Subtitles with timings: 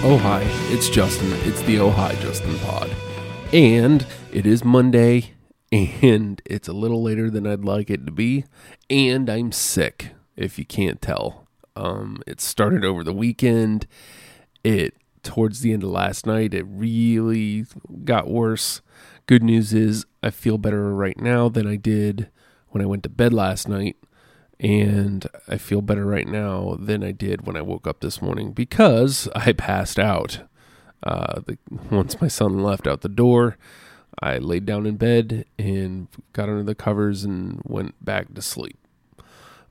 [0.00, 0.42] Oh, hi,
[0.72, 1.28] it's Justin.
[1.42, 2.88] It's the Oh, hi, Justin pod.
[3.52, 5.34] And it is Monday,
[5.72, 8.44] and it's a little later than I'd like it to be.
[8.88, 11.48] And I'm sick, if you can't tell.
[11.74, 13.88] Um, it started over the weekend.
[14.62, 17.66] It, towards the end of last night, it really
[18.04, 18.80] got worse.
[19.26, 22.30] Good news is I feel better right now than I did
[22.68, 23.96] when I went to bed last night
[24.60, 28.52] and I feel better right now than I did when I woke up this morning
[28.52, 30.40] because I passed out.
[31.02, 31.58] Uh, the,
[31.90, 33.56] once my son left out the door,
[34.20, 38.76] I laid down in bed and got under the covers and went back to sleep.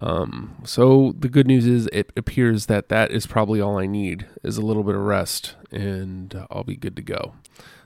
[0.00, 4.26] Um, so the good news is it appears that that is probably all I need
[4.42, 7.34] is a little bit of rest and I'll be good to go.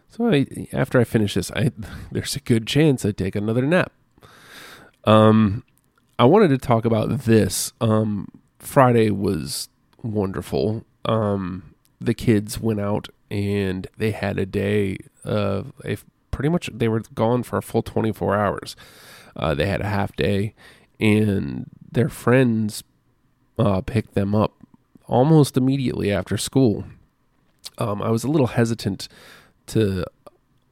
[0.08, 1.72] So I, after I finish this, I,
[2.10, 3.92] there's a good chance I take another nap.
[5.04, 5.62] Um,
[6.18, 7.72] I wanted to talk about this.
[7.80, 8.28] Um,
[8.58, 9.68] Friday was
[10.02, 10.84] wonderful.
[11.04, 15.98] Um, the kids went out and they had a day of a
[16.30, 18.76] pretty much they were gone for a full 24 hours.
[19.34, 20.54] Uh, they had a half day
[20.98, 22.82] and their friends
[23.58, 24.54] uh, picked them up
[25.06, 26.84] almost immediately after school.
[27.78, 29.08] Um, I was a little hesitant
[29.66, 30.04] to,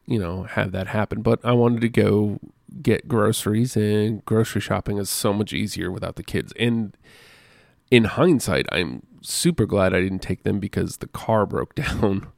[0.06, 2.40] you know, have that happen, but I wanted to go
[2.82, 6.52] get groceries and grocery shopping is so much easier without the kids.
[6.58, 6.96] And
[7.90, 12.28] in hindsight, I'm super glad I didn't take them because the car broke down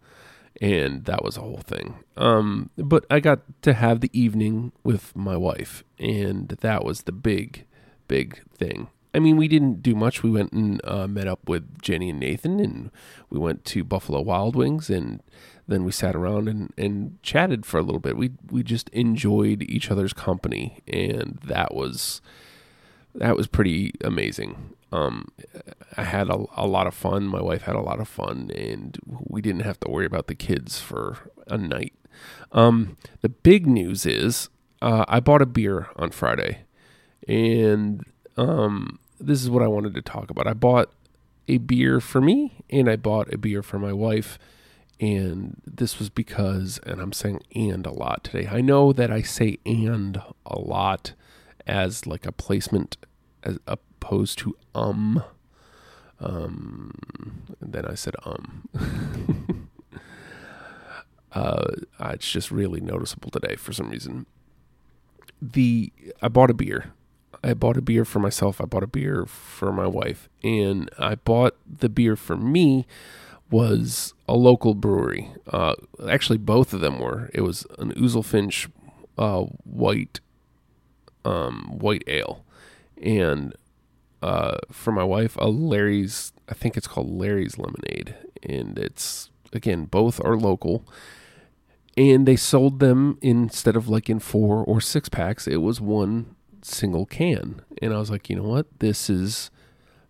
[0.60, 1.96] and that was a whole thing.
[2.16, 7.12] Um, but I got to have the evening with my wife, and that was the
[7.12, 7.66] big,
[8.08, 8.88] big thing.
[9.16, 10.22] I mean, we didn't do much.
[10.22, 12.90] We went and uh, met up with Jenny and Nathan, and
[13.30, 15.22] we went to Buffalo Wild Wings, and
[15.66, 18.18] then we sat around and, and chatted for a little bit.
[18.18, 22.20] We we just enjoyed each other's company, and that was
[23.14, 24.74] that was pretty amazing.
[24.92, 25.28] Um,
[25.96, 27.26] I had a, a lot of fun.
[27.26, 30.34] My wife had a lot of fun, and we didn't have to worry about the
[30.34, 31.94] kids for a night.
[32.52, 34.50] Um, the big news is
[34.82, 36.64] uh, I bought a beer on Friday,
[37.26, 38.04] and
[38.36, 40.46] um, this is what I wanted to talk about.
[40.46, 40.92] I bought
[41.48, 44.38] a beer for me, and I bought a beer for my wife
[44.98, 48.48] and this was because, and I'm saying and a lot today.
[48.50, 51.12] I know that I say and a lot
[51.66, 52.96] as like a placement
[53.42, 55.22] as opposed to um.
[56.18, 56.92] Um,
[57.60, 58.68] then I said um.
[61.32, 64.24] uh, it's just really noticeable today for some reason.
[65.42, 66.94] The I bought a beer.
[67.42, 68.60] I bought a beer for myself.
[68.60, 72.86] I bought a beer for my wife, and I bought the beer for me
[73.50, 75.30] was a local brewery.
[75.46, 75.74] Uh,
[76.08, 77.30] actually, both of them were.
[77.32, 78.68] It was an Ouzelfinch
[79.18, 80.20] uh, white
[81.24, 82.44] um, white ale,
[83.00, 83.54] and
[84.22, 86.32] uh, for my wife, a Larry's.
[86.48, 90.84] I think it's called Larry's Lemonade, and it's again both are local.
[91.98, 95.46] And they sold them instead of like in four or six packs.
[95.46, 96.36] It was one
[96.66, 99.50] single can, and I was like, you know what, this is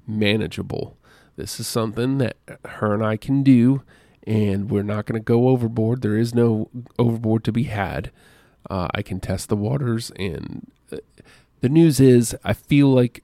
[0.06, 0.97] manageable
[1.37, 3.83] this is something that her and I can do,
[4.27, 6.03] and we're not going to go overboard.
[6.03, 8.11] There is no overboard to be had.
[8.69, 10.97] Uh, I can test the waters, and uh,
[11.61, 13.23] the news is, I feel like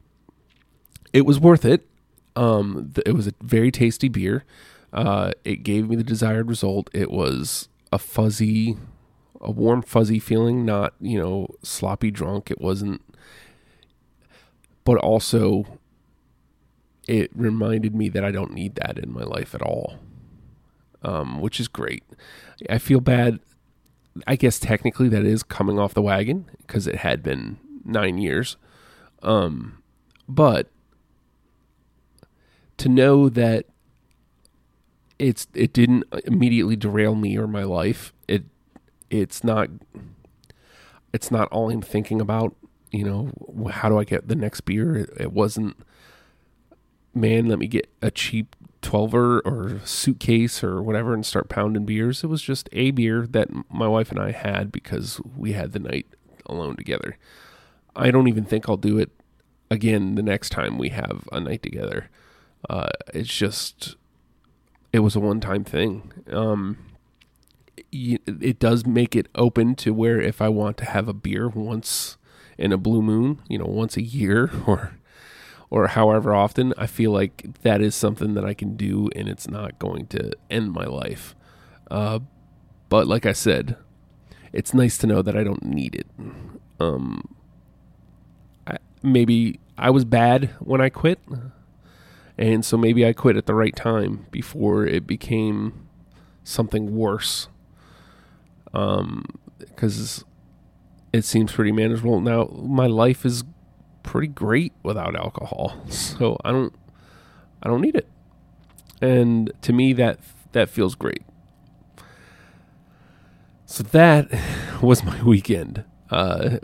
[1.12, 1.88] it was worth it.
[2.36, 4.44] Um, it was a very tasty beer.
[4.92, 6.90] Uh, it gave me the desired result.
[6.92, 8.76] It was a fuzzy,
[9.40, 12.50] a warm, fuzzy feeling, not you know sloppy drunk.
[12.50, 13.00] It wasn't,
[14.84, 15.78] but also
[17.08, 19.98] it reminded me that I don't need that in my life at all,
[21.02, 22.04] um, which is great.
[22.70, 23.40] I feel bad.
[24.26, 28.56] I guess technically that is coming off the wagon because it had been nine years.
[29.22, 29.82] Um,
[30.28, 30.68] but
[32.78, 33.66] to know that
[35.18, 38.12] it's it didn't immediately derail me or my life.
[38.26, 38.44] It
[39.10, 39.68] it's not
[41.12, 42.56] it's not all I'm thinking about.
[42.92, 45.08] You know, how do I get the next beer?
[45.18, 45.76] It, wasn't
[47.14, 52.24] man, let me get a cheap 12er or suitcase or whatever and start pounding beers.
[52.24, 55.78] It was just a beer that my wife and I had because we had the
[55.78, 56.06] night
[56.46, 57.16] alone together.
[57.94, 59.10] I don't even think I'll do it
[59.70, 62.10] again the next time we have a night together.
[62.68, 63.96] Uh, it's just,
[64.92, 66.12] it was a one time thing.
[66.30, 66.78] Um,
[67.90, 72.16] it does make it open to where if I want to have a beer once
[72.62, 74.96] in a blue moon, you know, once a year or
[75.68, 79.48] or however often, I feel like that is something that I can do and it's
[79.48, 81.34] not going to end my life.
[81.90, 82.18] Uh,
[82.90, 83.76] but like I said,
[84.52, 86.06] it's nice to know that I don't need it.
[86.78, 87.34] Um,
[88.66, 91.20] I, maybe I was bad when I quit,
[92.36, 95.88] and so maybe I quit at the right time before it became
[96.44, 97.48] something worse.
[98.74, 99.24] Um,
[99.58, 100.22] because
[101.12, 102.46] it seems pretty manageable now.
[102.46, 103.44] My life is
[104.02, 106.74] pretty great without alcohol, so I don't,
[107.62, 108.08] I don't need it.
[109.00, 110.18] And to me, that
[110.52, 111.22] that feels great.
[113.66, 114.28] So that
[114.82, 115.84] was my weekend.
[116.10, 116.58] Uh,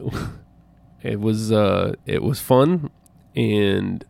[1.03, 2.91] it was uh, it was fun,
[3.35, 4.05] and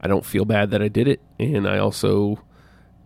[0.00, 2.40] I don't feel bad that I did it, and I also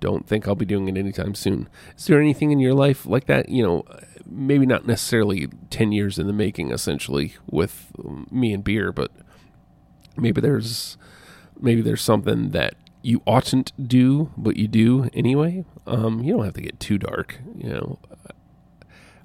[0.01, 1.69] don't think I'll be doing it anytime soon.
[1.97, 3.49] Is there anything in your life like that?
[3.49, 3.85] You know,
[4.27, 7.93] maybe not necessarily 10 years in the making, essentially, with
[8.31, 9.11] me and beer, but
[10.17, 10.97] maybe there's
[11.59, 15.65] maybe there's something that you oughtn't do, but you do anyway.
[15.87, 17.99] Um, you don't have to get too dark, you know.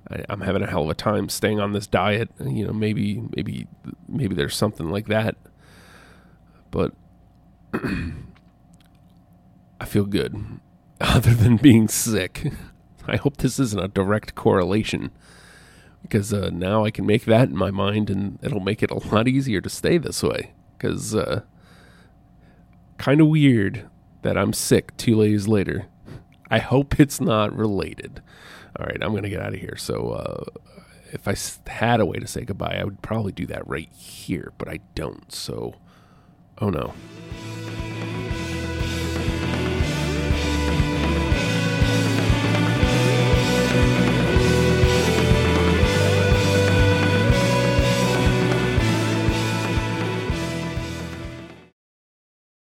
[0.10, 2.30] I, I'm having a hell of a time staying on this diet.
[2.40, 3.68] You know, maybe maybe
[4.08, 5.36] maybe there's something like that,
[6.70, 6.94] but
[9.82, 10.60] I feel good.
[11.02, 12.54] Other than being sick,
[13.08, 15.10] I hope this isn't a direct correlation
[16.04, 19.08] because uh, now I can make that in my mind, and it'll make it a
[19.08, 20.54] lot easier to stay this way.
[20.78, 21.42] Because uh,
[23.00, 23.90] kind of weird
[24.22, 25.88] that I'm sick two days later.
[26.52, 28.22] I hope it's not related.
[28.80, 29.78] All right, I'm going to get out of here.
[29.78, 30.44] So, uh,
[31.12, 31.36] if I
[31.72, 34.80] had a way to say goodbye, I would probably do that right here, but I
[34.94, 35.32] don't.
[35.32, 35.74] So,
[36.60, 36.94] oh no.